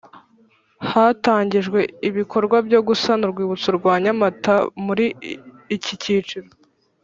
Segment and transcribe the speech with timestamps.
[0.91, 4.53] Hatangijwe ibikorwa byo gusana urwibutso rwa nyamata
[4.85, 5.05] muri
[5.75, 6.47] iki cyiciro